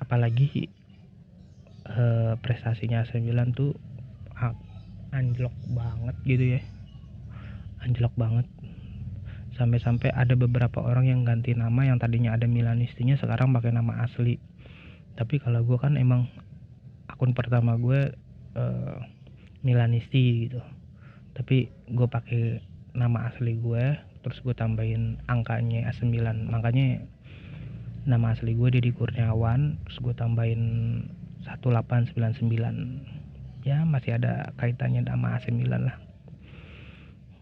apalagi 0.00 0.72
eh, 1.84 2.32
prestasinya 2.40 3.04
AC 3.04 3.20
Milan 3.20 3.52
tuh 3.52 3.76
anjlok 5.12 5.52
banget 5.70 6.16
gitu 6.24 6.44
ya. 6.58 6.60
Anjlok 7.84 8.16
banget 8.16 8.48
sampai-sampai 9.54 10.10
ada 10.10 10.34
beberapa 10.34 10.82
orang 10.82 11.10
yang 11.10 11.20
ganti 11.22 11.54
nama 11.54 11.86
yang 11.86 12.02
tadinya 12.02 12.34
ada 12.34 12.50
Milanistinya 12.50 13.14
sekarang 13.18 13.54
pakai 13.54 13.74
nama 13.74 14.02
asli. 14.02 14.38
Tapi 15.14 15.38
kalau 15.38 15.62
gue 15.62 15.78
kan 15.78 15.94
emang 15.94 16.26
akun 17.06 17.32
pertama 17.32 17.78
gue 17.78 18.10
uh, 18.58 18.98
Milanisti 19.62 20.50
gitu. 20.50 20.60
Tapi 21.34 21.70
gue 21.90 22.06
pakai 22.10 22.62
nama 22.94 23.26
asli 23.26 23.58
gue 23.58 23.98
terus 24.24 24.40
gue 24.40 24.56
tambahin 24.56 25.20
angkanya 25.28 25.92
A9 25.92 26.16
makanya 26.48 27.04
nama 28.08 28.32
asli 28.32 28.56
gue 28.56 28.72
Deddy 28.72 28.96
Kurniawan 28.96 29.76
terus 29.84 30.00
gue 30.00 30.16
tambahin 30.16 30.64
1899 31.44 33.68
ya 33.68 33.84
masih 33.84 34.16
ada 34.16 34.56
kaitannya 34.56 35.04
sama 35.04 35.36
AC 35.36 35.52
Milan 35.52 35.92
lah 35.92 36.03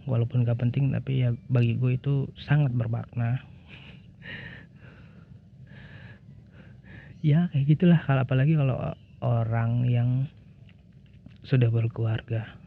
walaupun 0.04 0.42
gak 0.42 0.58
penting 0.58 0.90
tapi 0.90 1.22
ya 1.22 1.34
bagi 1.48 1.78
gue 1.78 1.96
itu 1.96 2.28
sangat 2.48 2.74
bermakna. 2.74 3.42
Ya 7.22 7.46
kayak 7.54 7.66
gitulah. 7.70 8.00
Kalau 8.02 8.26
apalagi 8.26 8.58
kalau 8.58 8.98
orang 9.22 9.86
yang 9.86 10.26
sudah 11.46 11.70
berkeluarga. 11.70 12.58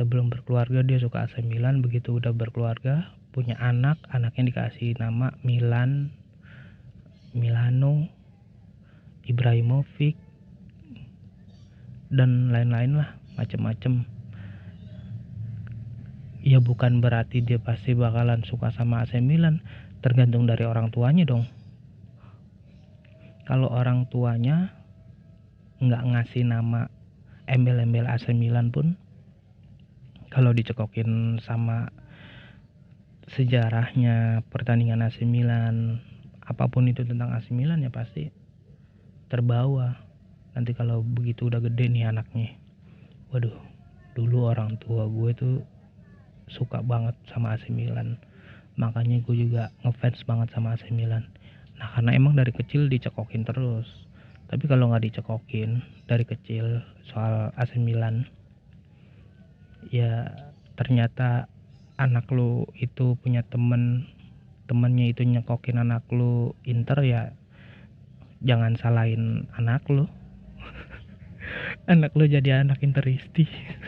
Sebelum 0.00 0.32
berkeluarga 0.32 0.80
dia 0.80 0.96
suka 0.96 1.28
AC 1.28 1.44
Milan 1.44 1.84
begitu 1.84 2.16
udah 2.16 2.32
berkeluarga 2.32 3.12
punya 3.36 3.58
anak 3.60 4.00
anaknya 4.08 4.50
dikasih 4.50 4.96
nama 4.96 5.34
Milan 5.44 6.10
Milano 7.36 8.08
Ibrahimovic 9.28 10.16
dan 12.08 12.48
lain-lain 12.48 12.96
lah 12.96 13.14
macem-macem 13.36 14.08
ya 16.42 16.58
bukan 16.62 17.02
berarti 17.02 17.42
dia 17.42 17.58
pasti 17.58 17.94
bakalan 17.94 18.46
suka 18.46 18.70
sama 18.74 19.02
AC 19.04 19.18
Milan. 19.18 19.62
Tergantung 19.98 20.46
dari 20.46 20.62
orang 20.62 20.94
tuanya 20.94 21.26
dong. 21.26 21.46
Kalau 23.48 23.72
orang 23.72 24.06
tuanya 24.06 24.70
nggak 25.78 26.02
ngasih 26.14 26.44
nama 26.46 26.90
embel-embel 27.48 28.06
AC 28.06 28.30
Milan 28.36 28.70
pun 28.74 28.98
kalau 30.28 30.52
dicekokin 30.52 31.40
sama 31.40 31.88
sejarahnya 33.32 34.44
pertandingan 34.52 35.00
AC 35.00 35.24
Milan 35.24 36.04
apa 36.44 36.68
pun 36.68 36.88
itu 36.88 37.04
tentang 37.04 37.32
AC 37.32 37.52
Milan 37.52 37.84
ya 37.84 37.92
pasti 37.92 38.28
terbawa. 39.32 39.96
Nanti 40.56 40.72
kalau 40.76 41.04
begitu 41.04 41.48
udah 41.48 41.60
gede 41.60 41.88
nih 41.88 42.08
anaknya. 42.08 42.56
Waduh 43.32 43.56
dulu 44.16 44.50
orang 44.50 44.80
tua 44.80 45.06
gue 45.06 45.30
tuh 45.36 45.56
suka 46.52 46.80
banget 46.84 47.14
sama 47.32 47.54
AC 47.56 47.68
Milan. 47.72 48.18
Makanya 48.78 49.20
gue 49.26 49.36
juga 49.48 49.74
ngefans 49.82 50.22
banget 50.24 50.48
sama 50.54 50.74
AC 50.74 50.88
Milan. 50.94 51.26
Nah 51.78 51.88
karena 51.94 52.10
emang 52.14 52.34
dari 52.34 52.50
kecil 52.50 52.90
dicekokin 52.90 53.46
terus. 53.46 53.86
Tapi 54.48 54.64
kalau 54.64 54.90
nggak 54.90 55.12
dicekokin 55.12 55.84
dari 56.08 56.24
kecil 56.24 56.80
soal 57.12 57.52
AC 57.54 57.76
Milan 57.76 58.24
ya 59.88 60.26
ternyata 60.74 61.46
anak 61.98 62.30
lu 62.34 62.66
itu 62.78 63.14
punya 63.22 63.42
temen 63.46 64.06
temennya 64.68 65.10
itu 65.10 65.24
nyekokin 65.24 65.80
anak 65.80 66.04
lu 66.12 66.52
inter 66.62 66.98
ya 67.02 67.22
jangan 68.42 68.78
salahin 68.78 69.50
anak 69.58 69.82
lu. 69.90 70.06
Anak 71.92 72.12
lu 72.12 72.28
jadi 72.28 72.60
anak 72.60 72.84
interisti 72.84 73.48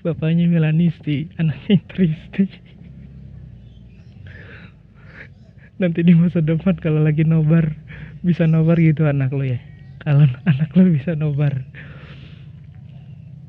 bapaknya 0.00 0.48
Milanisti 0.48 1.28
anaknya 1.36 1.80
interisti 1.80 2.44
nanti 5.80 6.04
di 6.04 6.12
masa 6.12 6.44
depan 6.44 6.76
kalau 6.76 7.00
lagi 7.00 7.24
nobar 7.24 7.72
bisa 8.20 8.44
nobar 8.44 8.76
gitu 8.76 9.08
anak 9.08 9.32
lu 9.32 9.48
ya. 9.48 9.60
Kalau 10.04 10.28
anak 10.44 10.70
lu 10.76 10.92
bisa 10.92 11.16
nobar. 11.16 11.64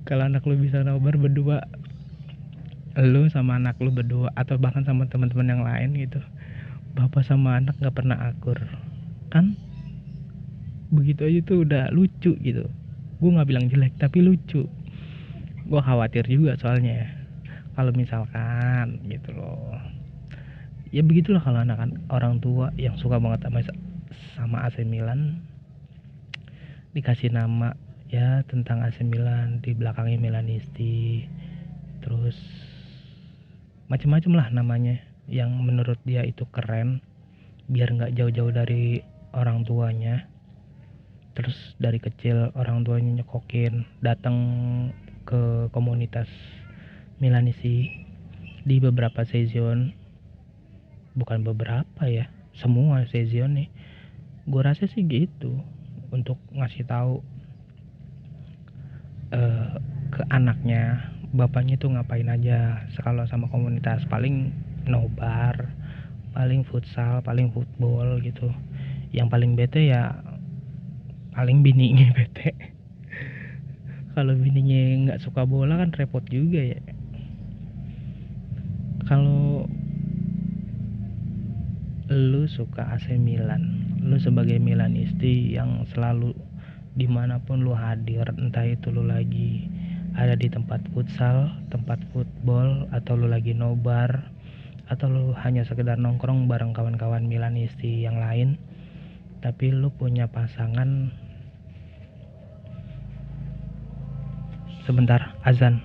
Kalau 0.08 0.28
anak 0.28 0.48
lu 0.48 0.56
bisa 0.56 0.80
nobar 0.84 1.20
berdua 1.20 1.68
lu 3.00 3.28
sama 3.32 3.56
anak 3.56 3.80
lu 3.80 3.92
berdua 3.92 4.32
atau 4.36 4.60
bahkan 4.60 4.84
sama 4.88 5.12
teman-teman 5.12 5.48
yang 5.48 5.64
lain 5.64 5.96
gitu. 6.00 6.24
Bapak 6.96 7.28
sama 7.28 7.60
anak 7.60 7.76
nggak 7.84 7.96
pernah 7.96 8.16
akur. 8.32 8.60
Kan? 9.32 9.60
Begitu 10.92 11.28
aja 11.28 11.40
tuh 11.44 11.68
udah 11.68 11.92
lucu 11.92 12.36
gitu. 12.40 12.68
Gue 13.20 13.30
nggak 13.32 13.48
bilang 13.48 13.68
jelek 13.68 13.96
tapi 14.00 14.24
lucu 14.24 14.68
gue 15.72 15.80
khawatir 15.80 16.28
juga 16.28 16.60
soalnya. 16.60 17.08
Kalau 17.80 17.96
misalkan 17.96 19.00
gitu 19.08 19.32
loh. 19.32 19.80
Ya 20.92 21.00
begitulah 21.00 21.40
kalau 21.40 21.64
anak 21.64 21.88
orang 22.12 22.44
tua 22.44 22.76
yang 22.76 23.00
suka 23.00 23.16
banget 23.16 23.48
sama 23.48 23.64
sama 24.36 24.58
AC 24.68 24.84
Milan. 24.84 25.40
Dikasih 26.92 27.32
nama 27.32 27.72
ya 28.12 28.44
tentang 28.52 28.84
AC 28.84 29.00
Milan 29.08 29.64
di 29.64 29.72
belakangnya 29.72 30.20
Milanisti 30.20 31.24
terus 32.04 32.36
macam-macam 33.88 34.32
lah 34.36 34.48
namanya 34.52 35.00
yang 35.32 35.56
menurut 35.64 35.96
dia 36.04 36.28
itu 36.28 36.44
keren 36.52 37.00
biar 37.72 37.96
nggak 37.96 38.20
jauh-jauh 38.20 38.52
dari 38.52 39.00
orang 39.32 39.64
tuanya. 39.64 40.28
Terus 41.32 41.56
dari 41.80 42.04
kecil 42.04 42.52
orang 42.60 42.84
tuanya 42.84 43.24
nyekokin 43.24 43.88
datang 44.04 44.36
ke 45.26 45.70
komunitas 45.72 46.28
Milanisi 47.22 47.90
di 48.66 48.82
beberapa 48.82 49.22
season 49.26 49.94
bukan 51.14 51.46
beberapa 51.46 52.10
ya 52.10 52.30
semua 52.58 53.06
season 53.06 53.62
nih. 53.62 53.70
Gue 54.50 54.62
rasa 54.66 54.90
sih 54.90 55.06
gitu 55.06 55.62
untuk 56.10 56.42
ngasih 56.50 56.84
tahu 56.90 57.22
uh, 59.34 59.78
ke 60.12 60.22
anaknya 60.34 61.14
bapaknya 61.30 61.78
tuh 61.78 61.94
ngapain 61.94 62.26
aja. 62.26 62.90
Kalau 63.02 63.24
sama 63.30 63.46
komunitas 63.54 64.04
paling 64.10 64.50
nobar 64.90 65.70
paling 66.32 66.64
futsal 66.66 67.22
paling 67.22 67.54
football 67.54 68.18
gitu. 68.26 68.50
Yang 69.14 69.28
paling 69.30 69.52
bete 69.54 69.94
ya 69.94 70.18
paling 71.38 71.64
bininya 71.64 72.12
bete 72.18 72.54
kalau 74.12 74.36
bininya 74.36 75.08
nggak 75.08 75.22
suka 75.24 75.48
bola 75.48 75.80
kan 75.80 75.92
repot 75.96 76.24
juga 76.28 76.60
ya. 76.60 76.82
Kalau 79.08 79.68
lu 82.12 82.44
suka 82.48 82.92
AC 82.92 83.16
Milan 83.16 83.88
lu 84.04 84.20
sebagai 84.20 84.60
Milanisti 84.60 85.56
yang 85.56 85.88
selalu 85.96 86.36
di 87.00 87.08
mana 87.08 87.40
pun 87.40 87.64
lu 87.64 87.72
hadir 87.72 88.28
entah 88.36 88.68
itu 88.68 88.92
lu 88.92 89.08
lagi 89.08 89.72
ada 90.12 90.36
di 90.36 90.52
tempat 90.52 90.84
futsal, 90.92 91.56
tempat 91.72 92.04
football, 92.12 92.84
atau 92.92 93.16
lu 93.16 93.32
lagi 93.32 93.56
nobar, 93.56 94.28
atau 94.92 95.08
lu 95.08 95.32
hanya 95.40 95.64
sekedar 95.64 95.96
nongkrong 95.96 96.52
bareng 96.52 96.76
kawan-kawan 96.76 97.24
Milanisti 97.32 98.04
yang 98.04 98.20
lain, 98.20 98.60
tapi 99.40 99.72
lu 99.72 99.88
punya 99.96 100.28
pasangan 100.28 101.16
sebentar 104.86 105.38
azan. 105.46 105.82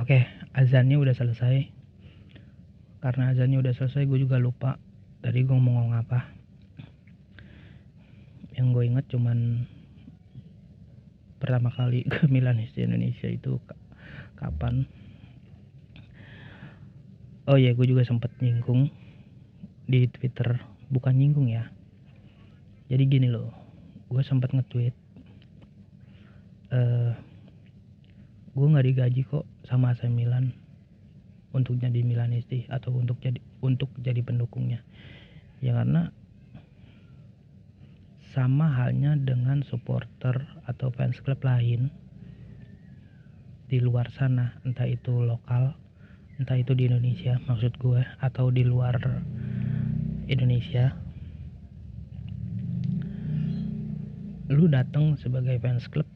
Oke, 0.00 0.24
azannya 0.56 0.96
udah 0.96 1.12
selesai. 1.12 1.68
Karena 3.00 3.32
azannya 3.32 3.60
udah 3.60 3.72
selesai 3.76 4.04
gue 4.08 4.18
juga 4.20 4.36
lupa 4.40 4.76
tadi 5.20 5.44
gue 5.44 5.56
mau 5.56 5.76
ngomong 5.76 5.96
apa. 5.96 6.24
Yang 8.56 8.66
gue 8.76 8.84
inget 8.84 9.06
cuman 9.12 9.38
pertama 11.40 11.72
kali 11.72 12.04
ke 12.12 12.28
Milan 12.28 12.60
di 12.60 12.80
Indonesia 12.80 13.28
itu 13.28 13.60
kapan? 14.36 14.88
Oh 17.48 17.56
ya 17.56 17.72
gue 17.72 17.86
juga 17.88 18.04
sempet 18.04 18.30
nyinggung 18.40 18.88
di 19.90 20.06
Twitter 20.06 20.62
bukan 20.86 21.18
nyinggung 21.18 21.50
ya. 21.50 21.66
Jadi 22.86 23.02
gini 23.10 23.26
loh 23.26 23.50
gue 24.10 24.22
sempet 24.22 24.50
nge-tweet 24.50 24.94
uh, 26.74 27.14
gue 28.50 28.66
nggak 28.66 28.86
digaji 28.86 29.22
kok 29.22 29.46
sama 29.66 29.94
AC 29.94 30.10
Milan 30.10 30.50
untuk 31.50 31.78
jadi 31.78 32.02
Milanisti 32.06 32.66
atau 32.70 32.94
untuk 32.94 33.18
jadi 33.18 33.42
untuk 33.62 33.90
jadi 33.98 34.22
pendukungnya. 34.22 34.86
Ya 35.58 35.74
karena 35.74 36.14
sama 38.30 38.70
halnya 38.70 39.18
dengan 39.18 39.66
supporter 39.66 40.46
atau 40.62 40.94
fans 40.94 41.18
klub 41.18 41.42
lain 41.42 41.90
di 43.66 43.82
luar 43.82 44.10
sana 44.14 44.54
entah 44.62 44.86
itu 44.86 45.26
lokal 45.26 45.74
entah 46.38 46.58
itu 46.58 46.74
di 46.78 46.86
Indonesia 46.86 47.42
maksud 47.46 47.74
gue 47.78 48.02
atau 48.22 48.54
di 48.54 48.62
luar 48.62 48.98
Indonesia. 50.30 50.94
Lu 54.46 54.70
datang 54.70 55.18
sebagai 55.18 55.58
fans 55.58 55.90
klub 55.90 56.06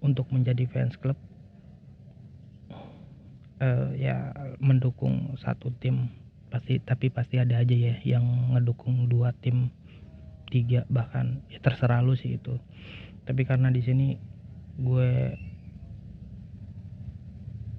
untuk 0.00 0.28
menjadi 0.32 0.64
fans 0.68 0.96
klub 0.96 1.16
uh, 3.60 3.92
ya 3.92 4.32
mendukung 4.60 5.36
satu 5.36 5.68
tim. 5.76 6.08
Pasti 6.48 6.80
tapi 6.80 7.12
pasti 7.12 7.36
ada 7.36 7.60
aja 7.60 7.76
ya 7.76 8.00
yang 8.06 8.56
ngedukung 8.56 9.12
dua 9.12 9.36
tim 9.44 9.68
tiga 10.48 10.88
bahkan. 10.88 11.44
Ya 11.52 11.60
terserah 11.60 12.00
lu 12.00 12.16
sih 12.16 12.40
itu. 12.40 12.56
Tapi 13.28 13.44
karena 13.44 13.68
di 13.68 13.80
sini 13.84 14.16
gue 14.80 15.36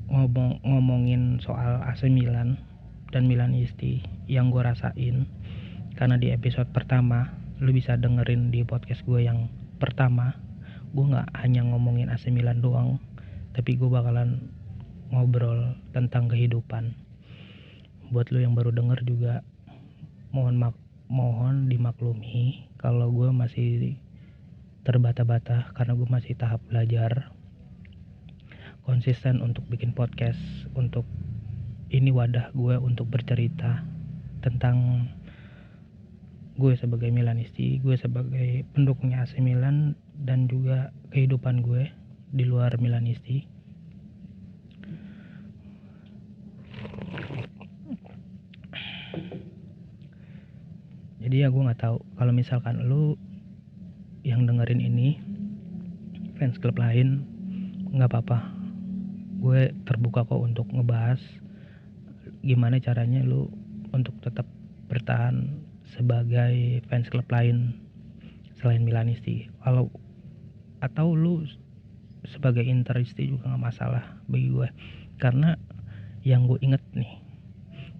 ngomong 0.09 0.61
ngomongin 0.61 1.41
soal 1.41 1.81
AC 1.81 2.05
Milan 2.09 2.61
dan 3.09 3.25
Milan 3.25 3.53
Isti 3.53 4.01
yang 4.29 4.49
gue 4.49 4.61
rasain 4.61 5.25
karena 5.95 6.19
di 6.19 6.31
episode 6.35 6.67
pertama 6.75 7.31
lu 7.63 7.71
bisa 7.71 7.95
dengerin 7.95 8.51
di 8.51 8.67
podcast 8.67 9.07
gue 9.07 9.23
yang 9.23 9.47
pertama. 9.79 10.35
Gue 10.91 11.07
nggak 11.11 11.31
hanya 11.39 11.63
ngomongin 11.63 12.11
AC 12.11 12.27
Milan 12.31 12.59
doang 12.59 12.99
tapi 13.55 13.79
gue 13.79 13.87
bakalan 13.87 14.51
ngobrol 15.11 15.79
tentang 15.95 16.27
kehidupan. 16.27 16.91
Buat 18.11 18.35
lo 18.35 18.43
yang 18.43 18.53
baru 18.53 18.75
denger 18.75 19.07
juga 19.07 19.39
mohon 20.35 20.59
mak 20.59 20.75
mohon 21.07 21.71
dimaklumi 21.71 22.67
kalau 22.75 23.07
gue 23.15 23.31
masih 23.31 23.95
terbata-bata 24.83 25.71
karena 25.73 25.95
gue 25.95 26.07
masih 26.11 26.35
tahap 26.35 26.59
belajar 26.67 27.31
konsisten 28.83 29.39
untuk 29.41 29.63
bikin 29.71 29.95
podcast 29.95 30.37
untuk 30.75 31.07
ini 31.89 32.11
wadah 32.11 32.51
gue 32.51 32.75
untuk 32.77 33.07
bercerita 33.09 33.81
tentang 34.43 35.09
gue 36.55 36.73
sebagai 36.79 37.11
Milanisti, 37.11 37.83
gue 37.83 37.99
sebagai 37.99 38.63
pendukungnya 38.71 39.27
AC 39.27 39.43
Milan 39.43 39.99
dan 40.15 40.47
juga 40.47 40.95
kehidupan 41.11 41.63
gue 41.63 41.91
di 42.31 42.43
luar 42.47 42.79
Milanisti. 42.79 43.55
jadi 51.25 51.41
ya 51.41 51.47
gue 51.49 51.57
nggak 51.57 51.81
tahu 51.81 51.97
kalau 52.21 52.29
misalkan 52.37 52.85
lu 52.85 53.17
yang 54.21 54.45
dengerin 54.45 54.77
ini 54.77 55.17
fans 56.37 56.61
klub 56.61 56.77
lain 56.77 57.25
nggak 57.97 58.13
apa-apa 58.13 58.53
gue 59.41 59.73
terbuka 59.89 60.21
kok 60.21 60.37
untuk 60.37 60.69
ngebahas 60.69 61.17
gimana 62.45 62.77
caranya 62.77 63.25
lu 63.25 63.49
untuk 63.89 64.13
tetap 64.21 64.45
bertahan 64.85 65.64
sebagai 65.93 66.81
fans 66.89 67.07
klub 67.13 67.29
lain 67.29 67.77
selain 68.57 68.81
Milanisti 68.81 69.51
kalau 69.61 69.93
atau 70.81 71.13
lu 71.13 71.45
sebagai 72.25 72.65
Interisti 72.65 73.29
juga 73.29 73.53
nggak 73.53 73.63
masalah 73.63 74.03
bagi 74.25 74.49
gue. 74.49 74.67
Karena 75.21 75.53
yang 76.25 76.49
gue 76.49 76.57
inget 76.65 76.81
nih 76.97 77.21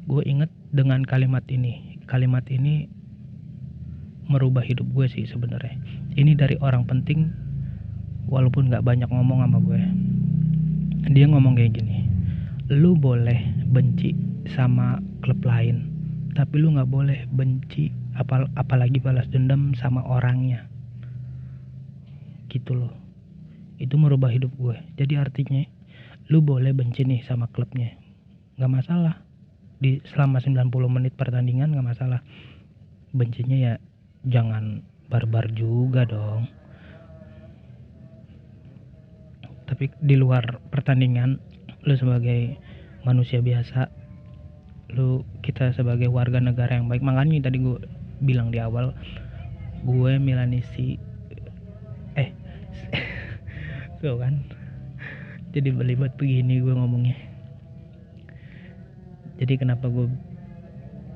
gue 0.06 0.21
inget 0.26 0.52
dengan 0.74 1.06
kalimat 1.06 1.45
ini. 1.50 2.02
Kalimat 2.06 2.45
ini 2.50 2.89
merubah 4.30 4.65
hidup 4.65 4.86
gue 4.93 5.06
sih 5.10 5.26
sebenarnya. 5.30 5.78
Ini 6.17 6.34
dari 6.38 6.58
orang 6.62 6.86
penting 6.89 7.30
walaupun 8.26 8.69
nggak 8.74 8.86
banyak 8.86 9.10
ngomong 9.10 9.45
sama 9.45 9.58
gue. 9.62 9.82
Dia 11.13 11.30
ngomong 11.30 11.54
kayak 11.54 11.78
gini 11.78 12.06
lu 12.65 12.98
boleh 12.98 13.45
benci 13.69 14.17
sama 14.58 14.98
klub 15.21 15.38
lain 15.45 15.94
tapi 16.36 16.60
lu 16.60 16.76
nggak 16.76 16.91
boleh 16.91 17.24
benci 17.32 17.95
apal 18.12 18.52
apalagi 18.60 19.00
balas 19.00 19.26
dendam 19.32 19.71
sama 19.80 20.04
orangnya. 20.04 20.67
Gitu 22.52 22.76
loh. 22.76 22.91
Itu 23.80 23.95
merubah 23.95 24.36
hidup 24.36 24.52
gue. 24.60 24.76
Jadi 25.00 25.15
artinya 25.15 25.63
lu 26.28 26.43
boleh 26.43 26.76
benci 26.76 27.08
nih 27.08 27.24
sama 27.24 27.48
klubnya. 27.48 27.95
Nggak 28.60 28.71
masalah. 28.71 29.24
Di 29.80 30.04
selama 30.12 30.43
90 30.43 30.67
menit 30.91 31.15
pertandingan 31.15 31.71
nggak 31.71 31.88
masalah. 31.95 32.19
Bencinya 33.15 33.56
ya 33.56 33.74
jangan 34.28 34.84
barbar 35.08 35.56
juga 35.56 36.04
dong. 36.04 36.52
Tapi 39.71 39.88
di 40.04 40.19
luar 40.19 40.60
pertandingan 40.67 41.39
lu 41.88 41.95
sebagai 41.95 42.60
manusia 43.08 43.39
biasa 43.39 44.05
lu 44.93 45.26
kita 45.41 45.74
sebagai 45.74 46.12
warga 46.12 46.38
negara 46.38 46.78
yang 46.78 46.86
baik. 46.86 47.02
Makanya 47.02 47.50
tadi 47.50 47.62
gue 47.62 47.82
bilang 48.21 48.54
di 48.54 48.62
awal 48.62 48.93
gue 49.86 50.12
Milanisi 50.17 50.98
eh 52.15 52.32
tuh 54.02 54.17
kan 54.17 54.41
jadi 55.56 55.71
belibet 55.71 56.13
begini 56.19 56.60
gue 56.60 56.74
ngomongnya. 56.76 57.15
Jadi 59.36 59.56
kenapa 59.60 59.88
gue 59.88 60.08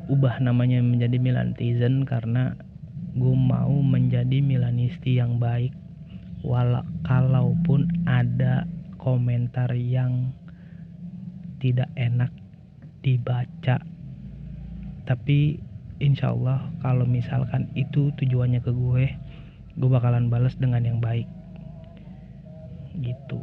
ubah 0.10 0.42
namanya 0.42 0.82
menjadi 0.82 1.22
Milantizen 1.22 2.04
karena 2.08 2.56
gue 3.20 3.36
mau 3.36 3.84
menjadi 3.84 4.40
Milanisti 4.40 5.20
yang 5.20 5.38
baik. 5.44 5.76
Walau 6.40 6.88
kalaupun 7.04 7.92
ada 8.08 8.64
komentar 8.96 9.76
yang 9.76 10.32
tidak 11.60 11.92
enak 12.00 12.32
dibaca. 13.02 13.80
Tapi 15.08 15.60
insya 16.00 16.32
Allah 16.32 16.72
kalau 16.80 17.04
misalkan 17.04 17.68
itu 17.76 18.12
tujuannya 18.16 18.64
ke 18.64 18.72
gue 18.72 19.06
gue 19.80 19.90
bakalan 19.90 20.28
balas 20.28 20.60
dengan 20.60 20.84
yang 20.84 21.00
baik. 21.00 21.28
Gitu. 23.00 23.40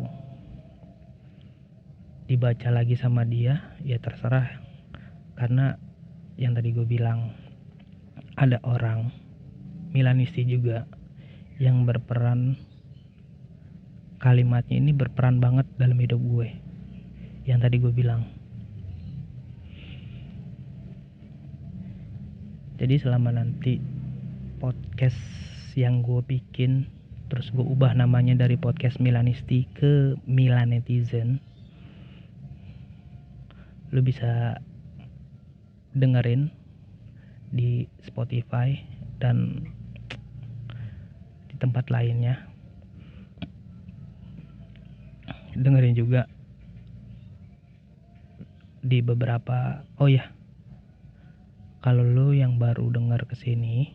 Dibaca 2.28 2.68
lagi 2.68 2.98
sama 2.98 3.24
dia 3.24 3.72
ya 3.80 3.96
terserah. 3.96 4.60
Karena 5.36 5.80
yang 6.36 6.52
tadi 6.52 6.76
gue 6.76 6.84
bilang 6.84 7.32
ada 8.36 8.60
orang 8.68 9.08
Milanisti 9.96 10.44
juga 10.44 10.84
yang 11.56 11.88
berperan 11.88 12.60
kalimatnya 14.20 14.76
ini 14.76 14.92
berperan 14.92 15.40
banget 15.40 15.64
dalam 15.80 15.96
hidup 15.96 16.20
gue. 16.20 16.52
Yang 17.48 17.58
tadi 17.64 17.76
gue 17.80 17.92
bilang 17.96 18.35
jadi 22.76 23.00
selama 23.00 23.32
nanti 23.32 23.80
podcast 24.60 25.18
yang 25.76 26.00
gue 26.00 26.20
bikin 26.24 26.88
terus 27.26 27.50
gue 27.50 27.64
ubah 27.64 27.92
namanya 27.96 28.38
dari 28.38 28.54
podcast 28.56 29.02
Milanisti 29.02 29.66
ke 29.76 30.14
Milanetizen 30.24 31.42
lu 33.94 34.00
bisa 34.02 34.60
dengerin 35.96 36.52
di 37.48 37.88
Spotify 38.04 38.76
dan 39.16 39.64
di 41.48 41.54
tempat 41.56 41.88
lainnya. 41.88 42.44
Dengerin 45.56 45.96
juga 45.96 46.28
di 48.84 49.00
beberapa 49.00 49.82
oh 49.96 50.06
ya 50.06 50.35
kalau 51.86 52.02
lu 52.02 52.34
yang 52.34 52.58
baru 52.58 52.90
denger 52.90 53.30
ke 53.30 53.38
sini 53.38 53.94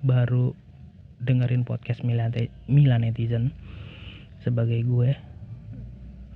baru 0.00 0.56
dengerin 1.20 1.68
podcast 1.68 2.00
Milan, 2.08 2.32
Milan 2.72 3.04
Netizen 3.04 3.52
sebagai 4.40 4.80
gue 4.80 5.12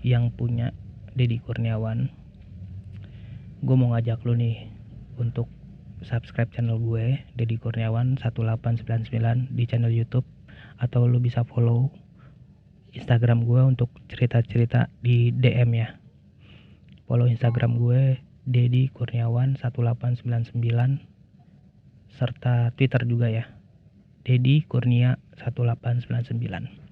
yang 0.05 0.29
punya 0.37 0.77
Deddy 1.17 1.41
Kurniawan 1.41 2.13
gue 3.65 3.73
mau 3.73 3.97
ngajak 3.97 4.21
lu 4.29 4.37
nih 4.37 4.69
untuk 5.17 5.49
subscribe 6.05 6.53
channel 6.53 6.77
gue 6.77 7.25
Deddy 7.41 7.57
Kurniawan 7.57 8.21
1899 8.21 9.57
di 9.57 9.65
channel 9.65 9.89
YouTube 9.89 10.29
atau 10.77 11.09
lu 11.09 11.17
bisa 11.25 11.41
follow 11.49 11.89
Instagram 12.93 13.49
gue 13.49 13.65
untuk 13.65 13.89
cerita-cerita 14.13 14.93
di 15.01 15.33
DM 15.33 15.73
ya. 15.73 15.97
Follow 17.05 17.29
Instagram 17.29 17.77
gue 17.77 18.26
Dedi 18.47 18.89
Kurniawan 18.95 19.59
1899 19.59 20.55
serta 22.15 22.71
Twitter 22.79 23.03
juga 23.05 23.29
ya. 23.29 23.51
Dedi 24.23 24.63
Kurnia 24.65 25.19
1899 25.37 26.87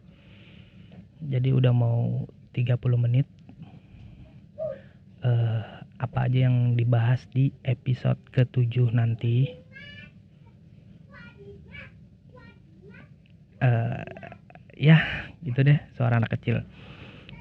jadi 1.25 1.57
udah 1.57 1.73
mau 1.73 2.29
30 2.53 2.77
menit 3.01 3.27
uh, 5.25 5.63
apa 5.97 6.29
aja 6.29 6.49
yang 6.51 6.77
dibahas 6.77 7.25
di 7.33 7.55
episode 7.65 8.21
ke-7 8.35 8.93
nanti? 8.93 9.49
Uh, 13.65 14.05
ya 14.77 15.01
gitu 15.41 15.65
deh 15.65 15.81
suara 15.97 16.21
anak 16.21 16.37
kecil. 16.37 16.61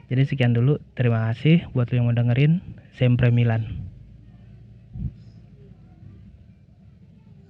Jadi 0.08 0.24
sekian 0.30 0.56
dulu 0.56 0.80
terima 0.96 1.28
kasih 1.32 1.68
buat 1.76 1.92
yang 1.92 2.08
mau 2.08 2.16
dengerin. 2.16 2.64
Sempre 2.94 3.34
Milan 3.34 3.83